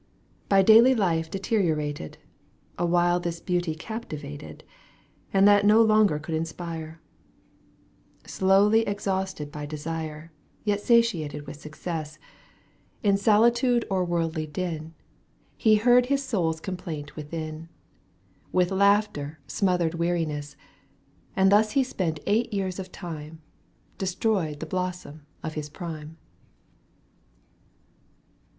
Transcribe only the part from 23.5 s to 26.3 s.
\ Destroyed the blossom of his prime.